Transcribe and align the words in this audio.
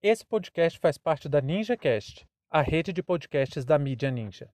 Esse 0.00 0.24
podcast 0.24 0.78
faz 0.78 0.96
parte 0.96 1.28
da 1.28 1.40
NinjaCast, 1.40 2.24
a 2.48 2.62
rede 2.62 2.92
de 2.92 3.02
podcasts 3.02 3.64
da 3.64 3.76
mídia 3.76 4.12
Ninja. 4.12 4.48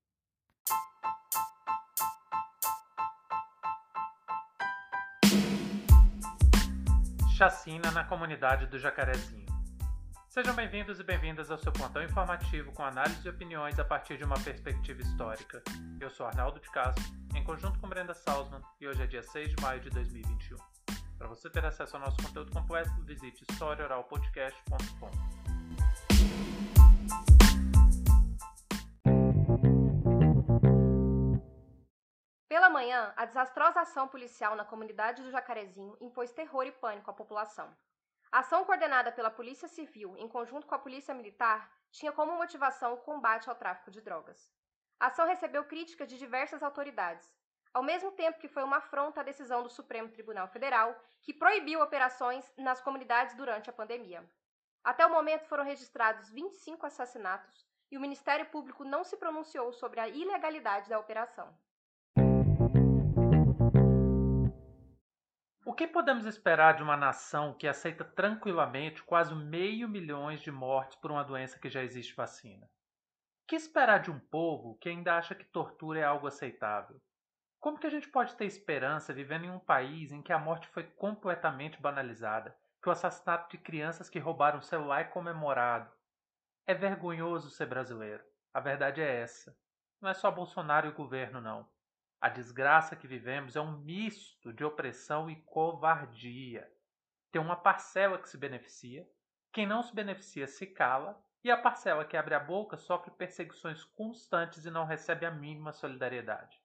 Chacina 7.36 7.90
na 7.90 8.04
comunidade 8.04 8.66
do 8.68 8.78
Jacarezinho. 8.78 9.44
Sejam 10.30 10.54
bem-vindos 10.54 10.98
e 10.98 11.04
bem-vindas 11.04 11.50
ao 11.50 11.58
seu 11.58 11.72
plantão 11.72 12.02
informativo 12.02 12.72
com 12.72 12.82
análise 12.82 13.26
e 13.26 13.28
opiniões 13.28 13.78
a 13.78 13.84
partir 13.84 14.16
de 14.16 14.24
uma 14.24 14.42
perspectiva 14.42 15.02
histórica. 15.02 15.62
Eu 16.00 16.08
sou 16.08 16.24
Arnaldo 16.24 16.58
de 16.58 16.70
Castro, 16.70 17.04
em 17.34 17.44
conjunto 17.44 17.78
com 17.80 17.86
Brenda 17.86 18.14
Salzman, 18.14 18.62
e 18.80 18.88
hoje 18.88 19.02
é 19.02 19.06
dia 19.06 19.22
6 19.22 19.50
de 19.50 19.62
maio 19.62 19.82
de 19.82 19.90
2021. 19.90 20.83
Para 21.24 21.34
você 21.34 21.48
ter 21.48 21.64
acesso 21.64 21.96
ao 21.96 22.02
nosso 22.02 22.22
conteúdo 22.22 22.52
completo, 22.52 22.90
visite 23.00 23.46
historiaoralpodcast.com. 23.50 25.10
Pela 32.46 32.68
manhã, 32.68 33.14
a 33.16 33.24
desastrosa 33.24 33.80
ação 33.80 34.06
policial 34.06 34.54
na 34.54 34.66
comunidade 34.66 35.22
do 35.22 35.30
Jacarezinho 35.30 35.96
impôs 35.98 36.30
terror 36.30 36.66
e 36.66 36.72
pânico 36.72 37.10
à 37.10 37.14
população. 37.14 37.74
A 38.30 38.40
ação 38.40 38.66
coordenada 38.66 39.10
pela 39.10 39.30
Polícia 39.30 39.66
Civil, 39.66 40.14
em 40.18 40.28
conjunto 40.28 40.66
com 40.66 40.74
a 40.74 40.78
Polícia 40.78 41.14
Militar, 41.14 41.72
tinha 41.90 42.12
como 42.12 42.36
motivação 42.36 42.92
o 42.92 42.98
combate 42.98 43.48
ao 43.48 43.56
tráfico 43.56 43.90
de 43.90 44.02
drogas. 44.02 44.52
A 45.00 45.06
ação 45.06 45.26
recebeu 45.26 45.64
críticas 45.64 46.06
de 46.06 46.18
diversas 46.18 46.62
autoridades, 46.62 47.34
ao 47.74 47.82
mesmo 47.82 48.12
tempo 48.12 48.38
que 48.38 48.46
foi 48.46 48.62
uma 48.62 48.76
afronta 48.76 49.20
à 49.20 49.24
decisão 49.24 49.64
do 49.64 49.68
Supremo 49.68 50.08
Tribunal 50.08 50.46
Federal, 50.46 50.96
que 51.20 51.34
proibiu 51.34 51.82
operações 51.82 52.48
nas 52.56 52.80
comunidades 52.80 53.34
durante 53.34 53.68
a 53.68 53.72
pandemia. 53.72 54.24
Até 54.84 55.04
o 55.04 55.10
momento 55.10 55.46
foram 55.46 55.64
registrados 55.64 56.30
25 56.30 56.86
assassinatos 56.86 57.66
e 57.90 57.98
o 57.98 58.00
Ministério 58.00 58.46
Público 58.46 58.84
não 58.84 59.02
se 59.02 59.16
pronunciou 59.16 59.72
sobre 59.72 59.98
a 59.98 60.08
ilegalidade 60.08 60.88
da 60.88 61.00
operação. 61.00 61.52
O 65.66 65.72
que 65.74 65.88
podemos 65.88 66.26
esperar 66.26 66.76
de 66.76 66.82
uma 66.84 66.96
nação 66.96 67.54
que 67.54 67.66
aceita 67.66 68.04
tranquilamente 68.04 69.02
quase 69.02 69.34
meio 69.34 69.88
milhão 69.88 70.32
de 70.32 70.52
mortes 70.52 70.96
por 70.96 71.10
uma 71.10 71.24
doença 71.24 71.58
que 71.58 71.68
já 71.68 71.82
existe 71.82 72.14
vacina? 72.14 72.66
O 73.42 73.46
que 73.48 73.56
esperar 73.56 73.98
de 73.98 74.12
um 74.12 74.20
povo 74.20 74.78
que 74.78 74.88
ainda 74.88 75.16
acha 75.16 75.34
que 75.34 75.44
tortura 75.44 75.98
é 75.98 76.04
algo 76.04 76.28
aceitável? 76.28 77.00
Como 77.64 77.78
que 77.78 77.86
a 77.86 77.90
gente 77.90 78.10
pode 78.10 78.36
ter 78.36 78.44
esperança 78.44 79.10
vivendo 79.14 79.46
em 79.46 79.50
um 79.50 79.58
país 79.58 80.12
em 80.12 80.20
que 80.20 80.34
a 80.34 80.38
morte 80.38 80.68
foi 80.68 80.82
completamente 80.82 81.80
banalizada, 81.80 82.54
que 82.82 82.90
o 82.90 82.92
assassinato 82.92 83.50
de 83.50 83.56
crianças 83.56 84.10
que 84.10 84.18
roubaram 84.18 84.58
o 84.58 84.62
celular 84.62 85.00
é 85.00 85.04
comemorado? 85.04 85.90
É 86.66 86.74
vergonhoso 86.74 87.48
ser 87.48 87.64
brasileiro. 87.64 88.22
A 88.52 88.60
verdade 88.60 89.00
é 89.00 89.22
essa. 89.22 89.56
Não 89.98 90.10
é 90.10 90.12
só 90.12 90.30
Bolsonaro 90.30 90.88
e 90.88 90.90
o 90.90 90.94
governo, 90.94 91.40
não. 91.40 91.66
A 92.20 92.28
desgraça 92.28 92.94
que 92.94 93.08
vivemos 93.08 93.56
é 93.56 93.62
um 93.62 93.78
misto 93.78 94.52
de 94.52 94.62
opressão 94.62 95.30
e 95.30 95.36
covardia. 95.36 96.70
Tem 97.32 97.40
uma 97.40 97.56
parcela 97.56 98.18
que 98.18 98.28
se 98.28 98.36
beneficia, 98.36 99.08
quem 99.50 99.66
não 99.66 99.82
se 99.82 99.94
beneficia 99.94 100.46
se 100.46 100.66
cala, 100.66 101.18
e 101.42 101.50
a 101.50 101.56
parcela 101.56 102.04
que 102.04 102.18
abre 102.18 102.34
a 102.34 102.40
boca 102.40 102.76
sofre 102.76 103.10
perseguições 103.10 103.82
constantes 103.84 104.66
e 104.66 104.70
não 104.70 104.84
recebe 104.84 105.24
a 105.24 105.30
mínima 105.30 105.72
solidariedade. 105.72 106.62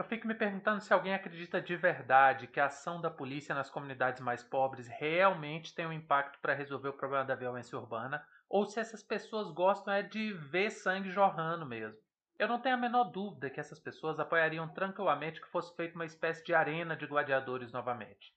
Eu 0.00 0.04
fico 0.04 0.26
me 0.26 0.34
perguntando 0.34 0.80
se 0.80 0.94
alguém 0.94 1.12
acredita 1.12 1.60
de 1.60 1.76
verdade 1.76 2.46
que 2.46 2.58
a 2.58 2.64
ação 2.64 3.02
da 3.02 3.10
polícia 3.10 3.54
nas 3.54 3.68
comunidades 3.68 4.22
mais 4.22 4.42
pobres 4.42 4.88
realmente 4.88 5.74
tem 5.74 5.86
um 5.86 5.92
impacto 5.92 6.38
para 6.40 6.54
resolver 6.54 6.88
o 6.88 6.96
problema 6.96 7.26
da 7.26 7.34
violência 7.34 7.78
urbana, 7.78 8.26
ou 8.48 8.64
se 8.64 8.80
essas 8.80 9.02
pessoas 9.02 9.50
gostam 9.50 9.92
é 9.92 10.02
de 10.02 10.32
ver 10.32 10.70
sangue 10.70 11.10
jorrando 11.10 11.66
mesmo. 11.66 11.98
Eu 12.38 12.48
não 12.48 12.58
tenho 12.58 12.76
a 12.76 12.78
menor 12.78 13.10
dúvida 13.10 13.50
que 13.50 13.60
essas 13.60 13.78
pessoas 13.78 14.18
apoiariam 14.18 14.72
tranquilamente 14.72 15.38
que 15.38 15.50
fosse 15.50 15.76
feita 15.76 15.96
uma 15.96 16.06
espécie 16.06 16.42
de 16.42 16.54
arena 16.54 16.96
de 16.96 17.06
gladiadores 17.06 17.70
novamente. 17.70 18.34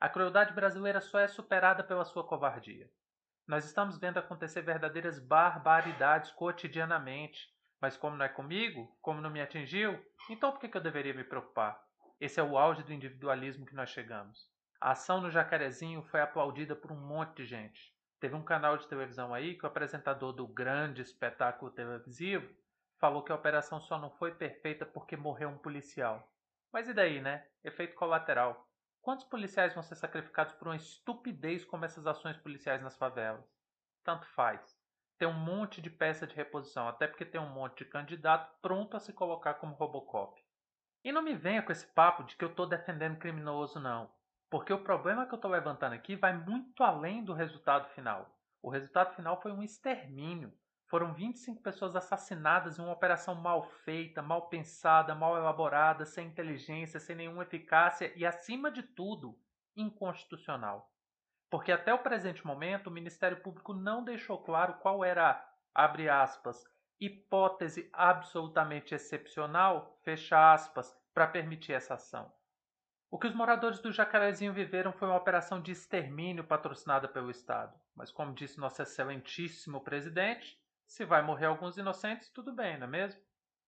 A 0.00 0.08
crueldade 0.08 0.54
brasileira 0.54 1.02
só 1.02 1.18
é 1.18 1.28
superada 1.28 1.84
pela 1.84 2.06
sua 2.06 2.26
covardia. 2.26 2.88
Nós 3.46 3.66
estamos 3.66 3.98
vendo 3.98 4.16
acontecer 4.16 4.62
verdadeiras 4.62 5.18
barbaridades 5.18 6.30
cotidianamente, 6.30 7.52
mas 7.82 7.96
como 7.96 8.16
não 8.16 8.24
é 8.24 8.28
comigo, 8.28 8.96
como 9.02 9.20
não 9.20 9.28
me 9.28 9.42
atingiu, 9.42 10.00
então 10.30 10.52
por 10.52 10.60
que, 10.60 10.76
eu 10.76 10.80
deveria 10.80 11.12
me 11.12 11.24
preocupar? 11.24 11.84
Esse 12.20 12.38
é 12.38 12.42
o 12.42 12.56
auge 12.56 12.84
do 12.84 12.92
individualismo 12.92 13.66
que 13.66 13.74
nós 13.74 13.90
chegamos. 13.90 14.48
A 14.80 14.92
ação 14.92 15.20
no 15.20 15.32
Jacarezinho 15.32 16.00
foi 16.04 16.20
aplaudida 16.20 16.76
por 16.76 16.92
um 16.92 16.96
monte 16.96 17.38
de 17.38 17.44
gente. 17.44 17.92
Teve 18.20 18.36
um 18.36 18.44
canal 18.44 18.76
de 18.76 18.86
televisão 18.86 19.34
aí 19.34 19.58
que 19.58 19.64
o 19.64 19.66
apresentador 19.66 20.32
do 20.32 20.46
grande 20.46 21.02
espetáculo 21.02 21.72
televisivo 21.72 22.48
falou 22.98 23.24
que 23.24 23.32
a 23.32 23.34
operação 23.34 23.80
só 23.80 23.98
não 23.98 24.12
foi 24.12 24.32
perfeita 24.32 24.86
porque 24.86 25.16
morreu 25.16 25.48
um 25.48 25.58
policial. 25.58 26.32
Mas 26.72 26.88
e 26.88 26.94
daí, 26.94 27.20
né? 27.20 27.44
Efeito 27.64 27.96
colateral. 27.96 28.64
Quantos 29.00 29.24
policiais 29.24 29.74
vão 29.74 29.82
ser 29.82 29.96
sacrificados 29.96 30.54
por 30.54 30.68
uma 30.68 30.76
estupidez 30.76 31.64
como 31.64 31.84
essas 31.84 32.06
ações 32.06 32.36
policiais 32.36 32.80
nas 32.80 32.96
favelas? 32.96 33.44
Tanto 34.04 34.24
faz 34.28 34.80
tem 35.18 35.28
um 35.28 35.32
monte 35.32 35.80
de 35.80 35.88
peça 35.88 36.26
de 36.26 36.34
reposição, 36.34 36.88
até 36.88 37.06
porque 37.06 37.24
tem 37.24 37.40
um 37.40 37.48
monte 37.48 37.78
de 37.78 37.90
candidato 37.90 38.52
pronto 38.60 38.96
a 38.96 39.00
se 39.00 39.12
colocar 39.12 39.54
como 39.54 39.74
Robocop. 39.74 40.42
E 41.04 41.10
não 41.12 41.22
me 41.22 41.34
venha 41.34 41.62
com 41.62 41.72
esse 41.72 41.86
papo 41.86 42.22
de 42.24 42.36
que 42.36 42.44
eu 42.44 42.50
estou 42.50 42.66
defendendo 42.66 43.18
criminoso, 43.18 43.80
não. 43.80 44.10
Porque 44.50 44.72
o 44.72 44.84
problema 44.84 45.26
que 45.26 45.32
eu 45.32 45.36
estou 45.36 45.50
levantando 45.50 45.94
aqui 45.94 46.14
vai 46.14 46.32
muito 46.36 46.84
além 46.84 47.24
do 47.24 47.32
resultado 47.32 47.88
final. 47.90 48.38
O 48.62 48.70
resultado 48.70 49.14
final 49.14 49.40
foi 49.40 49.52
um 49.52 49.62
extermínio. 49.62 50.52
Foram 50.88 51.14
25 51.14 51.62
pessoas 51.62 51.96
assassinadas 51.96 52.78
em 52.78 52.82
uma 52.82 52.92
operação 52.92 53.34
mal 53.34 53.62
feita, 53.62 54.20
mal 54.20 54.48
pensada, 54.48 55.14
mal 55.14 55.36
elaborada, 55.36 56.04
sem 56.04 56.28
inteligência, 56.28 57.00
sem 57.00 57.16
nenhuma 57.16 57.44
eficácia 57.44 58.12
e, 58.14 58.26
acima 58.26 58.70
de 58.70 58.82
tudo, 58.82 59.36
inconstitucional 59.74 60.91
porque 61.52 61.70
até 61.70 61.92
o 61.92 61.98
presente 61.98 62.46
momento 62.46 62.86
o 62.86 62.90
Ministério 62.90 63.36
Público 63.42 63.74
não 63.74 64.02
deixou 64.02 64.38
claro 64.38 64.72
qual 64.80 65.04
era, 65.04 65.46
abre 65.74 66.08
aspas, 66.08 66.64
hipótese 66.98 67.90
absolutamente 67.92 68.94
excepcional, 68.94 69.98
fecha 70.02 70.54
aspas, 70.54 70.98
para 71.12 71.26
permitir 71.26 71.74
essa 71.74 71.92
ação. 71.92 72.32
O 73.10 73.18
que 73.18 73.26
os 73.26 73.34
moradores 73.34 73.80
do 73.80 73.92
Jacarezinho 73.92 74.54
viveram 74.54 74.94
foi 74.94 75.06
uma 75.06 75.18
operação 75.18 75.60
de 75.60 75.72
extermínio 75.72 76.42
patrocinada 76.42 77.06
pelo 77.06 77.30
Estado. 77.30 77.78
Mas, 77.94 78.10
como 78.10 78.32
disse 78.32 78.58
nosso 78.58 78.80
excelentíssimo 78.80 79.82
presidente, 79.82 80.58
se 80.86 81.04
vai 81.04 81.20
morrer 81.20 81.44
alguns 81.44 81.76
inocentes, 81.76 82.30
tudo 82.30 82.50
bem, 82.50 82.78
não 82.78 82.86
é 82.86 82.90
mesmo? 82.90 83.20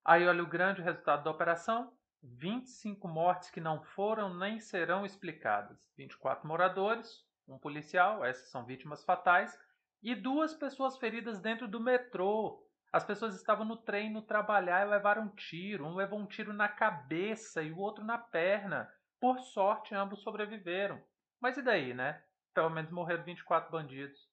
Aí 0.03 0.27
olha 0.27 0.43
o 0.43 0.49
grande 0.49 0.81
resultado 0.81 1.23
da 1.23 1.31
operação: 1.31 1.93
25 2.23 3.07
mortes 3.07 3.51
que 3.51 3.61
não 3.61 3.83
foram 3.83 4.33
nem 4.33 4.59
serão 4.59 5.05
explicadas. 5.05 5.77
24 5.99 6.49
moradores, 6.49 7.23
um 7.47 7.59
policial, 7.59 8.25
essas 8.25 8.51
são 8.51 8.65
vítimas 8.65 9.05
fatais, 9.05 9.59
e 10.03 10.15
duas 10.15 10.55
pessoas 10.55 10.99
feridas 10.99 11.41
dentro 11.41 11.67
do 11.67 11.81
metrô. 11.81 12.63
As 12.93 13.05
pessoas 13.05 13.35
estavam 13.35 13.65
no 13.65 13.77
trem 13.77 14.13
no 14.13 14.23
trabalhar 14.23 14.87
e 14.87 14.91
levaram 14.91 15.25
um 15.25 15.29
tiro. 15.29 15.87
Um 15.87 15.95
levou 15.95 16.19
um 16.19 16.27
tiro 16.27 16.53
na 16.53 16.69
cabeça 16.69 17.63
e 17.63 17.73
o 17.73 17.79
outro 17.79 18.05
na 18.05 18.19
perna. 18.19 18.89
Por 19.19 19.41
sorte, 19.41 19.95
ambos 19.95 20.23
sobreviveram. 20.23 21.03
Mas 21.41 21.57
e 21.57 21.63
daí, 21.63 21.95
né? 21.95 22.23
Pelo 22.53 22.71
menos 22.71 22.91
morreram 22.91 23.25
24 23.25 23.71
bandidos. 23.71 24.29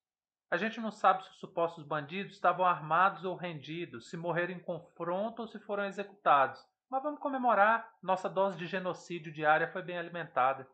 A 0.52 0.58
gente 0.58 0.82
não 0.82 0.92
sabe 0.92 1.24
se 1.24 1.30
os 1.32 1.40
supostos 1.40 1.86
bandidos 1.86 2.34
estavam 2.34 2.66
armados 2.66 3.24
ou 3.24 3.38
rendidos, 3.38 4.10
se 4.10 4.18
morreram 4.18 4.54
em 4.54 4.60
confronto 4.60 5.42
ou 5.42 5.48
se 5.48 5.58
foram 5.60 5.86
executados. 5.86 6.62
Mas 6.90 7.02
vamos 7.02 7.22
comemorar. 7.22 7.90
Nossa 8.04 8.28
dose 8.28 8.58
de 8.58 8.68
genocídio 8.68 9.32
diária 9.32 9.72
foi 9.72 9.82
bem 9.82 9.98
alimentada. 9.98 10.68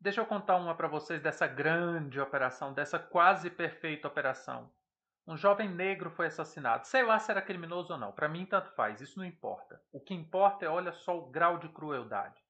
Deixa 0.00 0.20
eu 0.20 0.26
contar 0.26 0.56
uma 0.56 0.74
para 0.74 0.88
vocês 0.88 1.20
dessa 1.22 1.46
grande 1.46 2.20
operação, 2.20 2.72
dessa 2.72 2.98
quase 2.98 3.50
perfeita 3.50 4.06
operação. 4.06 4.70
Um 5.26 5.36
jovem 5.36 5.68
negro 5.68 6.10
foi 6.10 6.26
assassinado. 6.26 6.86
Sei 6.86 7.02
lá 7.02 7.18
se 7.18 7.30
era 7.30 7.42
criminoso 7.42 7.92
ou 7.92 7.98
não. 7.98 8.12
Para 8.12 8.28
mim, 8.28 8.46
tanto 8.46 8.70
faz. 8.72 9.00
Isso 9.00 9.18
não 9.18 9.26
importa. 9.26 9.82
O 9.90 9.98
que 9.98 10.14
importa 10.14 10.64
é, 10.64 10.68
olha 10.68 10.92
só, 10.92 11.18
o 11.18 11.30
grau 11.30 11.58
de 11.58 11.68
crueldade. 11.68 12.40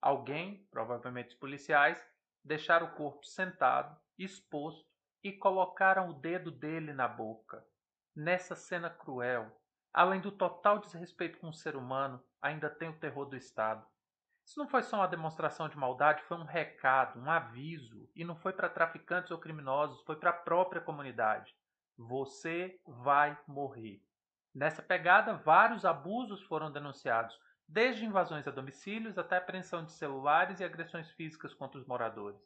Alguém, 0.00 0.66
provavelmente 0.70 1.28
os 1.28 1.34
policiais, 1.34 2.02
deixaram 2.42 2.86
o 2.86 2.92
corpo 2.92 3.26
sentado, 3.26 3.98
exposto 4.18 4.88
e 5.22 5.32
colocaram 5.32 6.08
o 6.10 6.14
dedo 6.14 6.50
dele 6.50 6.92
na 6.92 7.08
boca. 7.08 7.66
Nessa 8.14 8.54
cena 8.54 8.88
cruel, 8.88 9.50
além 9.92 10.20
do 10.20 10.30
total 10.30 10.78
desrespeito 10.78 11.38
com 11.38 11.48
o 11.48 11.54
ser 11.54 11.76
humano, 11.76 12.22
ainda 12.40 12.70
tem 12.70 12.88
o 12.88 12.98
terror 12.98 13.26
do 13.26 13.36
Estado. 13.36 13.84
Isso 14.44 14.58
não 14.58 14.68
foi 14.68 14.82
só 14.82 14.96
uma 14.96 15.08
demonstração 15.08 15.68
de 15.68 15.76
maldade, 15.76 16.22
foi 16.24 16.36
um 16.36 16.44
recado, 16.44 17.18
um 17.18 17.30
aviso. 17.30 18.08
E 18.14 18.24
não 18.24 18.36
foi 18.36 18.52
para 18.52 18.68
traficantes 18.68 19.30
ou 19.30 19.38
criminosos, 19.38 20.02
foi 20.02 20.16
para 20.16 20.30
a 20.30 20.34
própria 20.34 20.82
comunidade. 20.82 21.56
Você 21.96 22.80
vai 22.86 23.38
morrer. 23.46 24.02
Nessa 24.54 24.82
pegada, 24.82 25.34
vários 25.34 25.84
abusos 25.84 26.42
foram 26.42 26.70
denunciados, 26.70 27.38
desde 27.66 28.04
invasões 28.04 28.46
a 28.46 28.50
domicílios 28.50 29.18
até 29.18 29.36
apreensão 29.36 29.84
de 29.84 29.92
celulares 29.92 30.60
e 30.60 30.64
agressões 30.64 31.10
físicas 31.10 31.54
contra 31.54 31.78
os 31.78 31.86
moradores. 31.86 32.40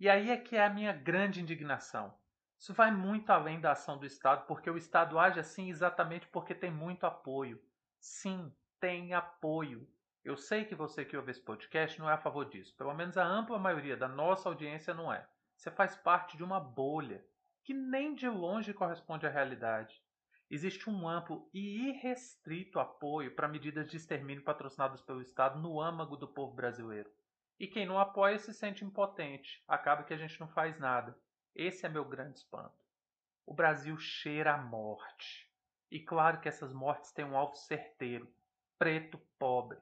E 0.00 0.08
aí 0.08 0.30
é 0.30 0.36
que 0.36 0.56
é 0.56 0.64
a 0.64 0.70
minha 0.70 0.92
grande 0.92 1.40
indignação. 1.40 2.14
Isso 2.58 2.74
vai 2.74 2.90
muito 2.90 3.30
além 3.30 3.60
da 3.60 3.72
ação 3.72 3.96
do 3.96 4.04
Estado, 4.04 4.44
porque 4.46 4.68
o 4.68 4.76
Estado 4.76 5.18
age 5.18 5.38
assim 5.38 5.70
exatamente 5.70 6.26
porque 6.26 6.54
tem 6.54 6.70
muito 6.70 7.04
apoio. 7.06 7.62
Sim, 8.00 8.52
tem 8.80 9.14
apoio. 9.14 9.88
Eu 10.28 10.36
sei 10.36 10.66
que 10.66 10.74
você 10.74 11.06
que 11.06 11.16
ouve 11.16 11.30
esse 11.30 11.40
podcast 11.40 11.98
não 11.98 12.10
é 12.10 12.12
a 12.12 12.18
favor 12.18 12.44
disso. 12.44 12.76
Pelo 12.76 12.92
menos 12.92 13.16
a 13.16 13.24
ampla 13.24 13.58
maioria 13.58 13.96
da 13.96 14.06
nossa 14.06 14.46
audiência 14.46 14.92
não 14.92 15.10
é. 15.10 15.26
Você 15.56 15.70
faz 15.70 15.96
parte 15.96 16.36
de 16.36 16.44
uma 16.44 16.60
bolha 16.60 17.24
que 17.64 17.72
nem 17.72 18.14
de 18.14 18.28
longe 18.28 18.74
corresponde 18.74 19.26
à 19.26 19.30
realidade. 19.30 20.02
Existe 20.50 20.90
um 20.90 21.08
amplo 21.08 21.48
e 21.54 21.88
irrestrito 21.88 22.78
apoio 22.78 23.34
para 23.34 23.48
medidas 23.48 23.90
de 23.90 23.96
extermínio 23.96 24.44
patrocinadas 24.44 25.00
pelo 25.00 25.22
Estado 25.22 25.58
no 25.58 25.80
âmago 25.80 26.14
do 26.14 26.28
povo 26.28 26.52
brasileiro. 26.52 27.10
E 27.58 27.66
quem 27.66 27.86
não 27.86 27.98
apoia 27.98 28.38
se 28.38 28.52
sente 28.52 28.84
impotente. 28.84 29.64
Acaba 29.66 30.02
que 30.02 30.12
a 30.12 30.18
gente 30.18 30.38
não 30.38 30.48
faz 30.48 30.78
nada. 30.78 31.18
Esse 31.56 31.86
é 31.86 31.88
meu 31.88 32.04
grande 32.04 32.36
espanto. 32.36 32.76
O 33.46 33.54
Brasil 33.54 33.96
cheira 33.96 34.52
a 34.52 34.58
morte. 34.58 35.50
E 35.90 35.98
claro 35.98 36.38
que 36.38 36.50
essas 36.50 36.70
mortes 36.70 37.12
têm 37.12 37.24
um 37.24 37.34
alvo 37.34 37.56
certeiro: 37.56 38.30
preto 38.78 39.18
pobre. 39.38 39.78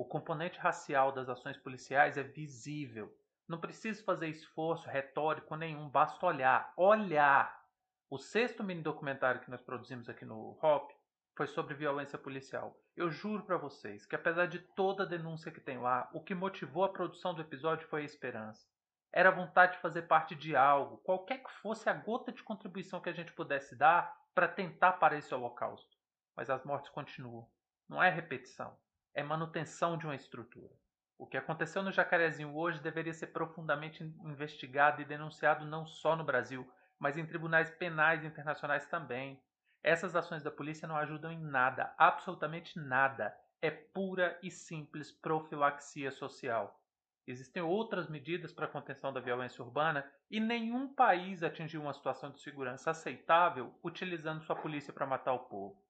O 0.00 0.04
componente 0.06 0.58
racial 0.58 1.12
das 1.12 1.28
ações 1.28 1.58
policiais 1.58 2.16
é 2.16 2.22
visível. 2.22 3.14
Não 3.46 3.60
preciso 3.60 4.02
fazer 4.02 4.28
esforço 4.28 4.88
retórico 4.88 5.54
nenhum, 5.56 5.90
basta 5.90 6.24
olhar. 6.24 6.72
Olhar! 6.74 7.62
O 8.08 8.16
sexto 8.16 8.64
mini 8.64 8.80
documentário 8.80 9.42
que 9.42 9.50
nós 9.50 9.60
produzimos 9.60 10.08
aqui 10.08 10.24
no 10.24 10.58
HOP 10.58 10.90
foi 11.36 11.46
sobre 11.46 11.74
violência 11.74 12.18
policial. 12.18 12.74
Eu 12.96 13.10
juro 13.10 13.44
para 13.44 13.58
vocês 13.58 14.06
que 14.06 14.16
apesar 14.16 14.46
de 14.46 14.60
toda 14.60 15.02
a 15.02 15.06
denúncia 15.06 15.52
que 15.52 15.60
tem 15.60 15.76
lá, 15.76 16.08
o 16.14 16.24
que 16.24 16.34
motivou 16.34 16.84
a 16.84 16.92
produção 16.94 17.34
do 17.34 17.42
episódio 17.42 17.86
foi 17.88 18.00
a 18.00 18.06
esperança. 18.06 18.66
Era 19.12 19.28
a 19.28 19.34
vontade 19.34 19.72
de 19.72 19.82
fazer 19.82 20.08
parte 20.08 20.34
de 20.34 20.56
algo, 20.56 20.96
qualquer 21.04 21.44
que 21.44 21.52
fosse 21.60 21.90
a 21.90 21.92
gota 21.92 22.32
de 22.32 22.42
contribuição 22.42 23.02
que 23.02 23.10
a 23.10 23.14
gente 23.14 23.34
pudesse 23.34 23.76
dar 23.76 24.16
para 24.34 24.48
tentar 24.48 24.92
parar 24.92 25.18
esse 25.18 25.34
holocausto. 25.34 25.94
Mas 26.34 26.48
as 26.48 26.64
mortes 26.64 26.88
continuam. 26.88 27.46
Não 27.86 28.02
é 28.02 28.08
repetição 28.08 28.74
é 29.14 29.22
manutenção 29.22 29.96
de 29.96 30.06
uma 30.06 30.14
estrutura. 30.14 30.70
O 31.18 31.26
que 31.26 31.36
aconteceu 31.36 31.82
no 31.82 31.92
Jacarezinho 31.92 32.56
hoje 32.56 32.80
deveria 32.80 33.12
ser 33.12 33.26
profundamente 33.26 34.02
investigado 34.02 35.02
e 35.02 35.04
denunciado 35.04 35.66
não 35.66 35.84
só 35.86 36.16
no 36.16 36.24
Brasil, 36.24 36.66
mas 36.98 37.18
em 37.18 37.26
tribunais 37.26 37.70
penais 37.70 38.24
internacionais 38.24 38.86
também. 38.86 39.42
Essas 39.82 40.16
ações 40.16 40.42
da 40.42 40.50
polícia 40.50 40.88
não 40.88 40.96
ajudam 40.96 41.30
em 41.30 41.38
nada, 41.38 41.94
absolutamente 41.98 42.78
nada. 42.78 43.36
É 43.60 43.70
pura 43.70 44.38
e 44.42 44.50
simples 44.50 45.12
profilaxia 45.12 46.10
social. 46.10 46.80
Existem 47.26 47.62
outras 47.62 48.08
medidas 48.08 48.52
para 48.52 48.64
a 48.64 48.70
contenção 48.70 49.12
da 49.12 49.20
violência 49.20 49.62
urbana 49.62 50.10
e 50.30 50.40
nenhum 50.40 50.92
país 50.92 51.42
atingiu 51.42 51.82
uma 51.82 51.92
situação 51.92 52.30
de 52.30 52.40
segurança 52.40 52.90
aceitável 52.90 53.74
utilizando 53.84 54.42
sua 54.42 54.56
polícia 54.56 54.92
para 54.92 55.06
matar 55.06 55.34
o 55.34 55.40
povo. 55.40 55.84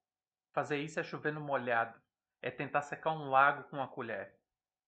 Fazer 0.53 0.79
isso 0.79 0.99
é 0.99 1.05
chover 1.05 1.33
no 1.33 1.41
molhado 1.41 2.01
é 2.43 2.51
tentar 2.51 2.83
secar 2.83 3.13
um 3.13 3.31
lago 3.31 3.65
com 3.65 3.77
uma 3.77 3.89
colher. 3.89 4.35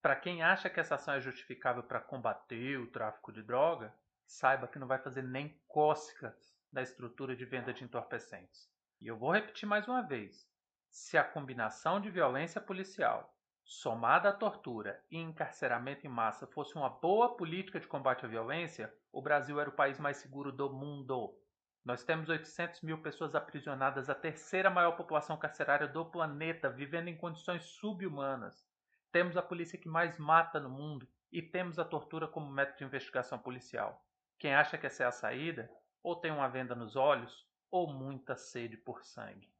Para 0.00 0.16
quem 0.16 0.42
acha 0.42 0.68
que 0.68 0.80
essa 0.80 0.96
ação 0.96 1.14
é 1.14 1.20
justificável 1.20 1.82
para 1.82 2.00
combater 2.00 2.78
o 2.78 2.90
tráfico 2.90 3.32
de 3.32 3.42
droga, 3.42 3.94
saiba 4.26 4.66
que 4.66 4.78
não 4.78 4.86
vai 4.86 4.98
fazer 4.98 5.22
nem 5.22 5.60
cócegas 5.68 6.52
da 6.72 6.82
estrutura 6.82 7.36
de 7.36 7.44
venda 7.44 7.72
de 7.72 7.84
entorpecentes. 7.84 8.68
E 9.00 9.06
eu 9.06 9.16
vou 9.16 9.30
repetir 9.32 9.68
mais 9.68 9.86
uma 9.86 10.02
vez: 10.02 10.48
se 10.90 11.16
a 11.18 11.24
combinação 11.24 12.00
de 12.00 12.10
violência 12.10 12.60
policial, 12.60 13.32
somada 13.64 14.30
à 14.30 14.32
tortura 14.32 15.02
e 15.10 15.18
encarceramento 15.18 16.06
em 16.06 16.10
massa 16.10 16.46
fosse 16.46 16.74
uma 16.74 16.88
boa 16.88 17.36
política 17.36 17.78
de 17.78 17.86
combate 17.86 18.24
à 18.24 18.28
violência, 18.28 18.92
o 19.12 19.22
Brasil 19.22 19.60
era 19.60 19.70
o 19.70 19.74
país 19.74 19.98
mais 19.98 20.16
seguro 20.16 20.50
do 20.50 20.72
mundo. 20.72 21.38
Nós 21.84 22.04
temos 22.04 22.28
800 22.28 22.80
mil 22.82 23.02
pessoas 23.02 23.34
aprisionadas, 23.34 24.08
a 24.08 24.14
terceira 24.14 24.70
maior 24.70 24.92
população 24.92 25.36
carcerária 25.36 25.88
do 25.88 26.04
planeta, 26.04 26.70
vivendo 26.70 27.08
em 27.08 27.16
condições 27.16 27.64
subhumanas. 27.64 28.64
Temos 29.10 29.36
a 29.36 29.42
polícia 29.42 29.78
que 29.78 29.88
mais 29.88 30.16
mata 30.16 30.60
no 30.60 30.70
mundo 30.70 31.08
e 31.32 31.42
temos 31.42 31.78
a 31.78 31.84
tortura 31.84 32.28
como 32.28 32.52
método 32.52 32.78
de 32.78 32.84
investigação 32.84 33.38
policial. 33.38 34.04
Quem 34.38 34.54
acha 34.54 34.78
que 34.78 34.86
essa 34.86 35.02
é 35.02 35.06
a 35.06 35.12
saída, 35.12 35.70
ou 36.02 36.16
tem 36.16 36.30
uma 36.30 36.48
venda 36.48 36.74
nos 36.74 36.94
olhos, 36.94 37.46
ou 37.70 37.92
muita 37.92 38.36
sede 38.36 38.76
por 38.76 39.02
sangue. 39.02 39.52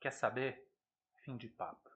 Quer 0.00 0.12
saber? 0.12 0.70
Fim 1.16 1.36
de 1.36 1.48
papo. 1.48 1.95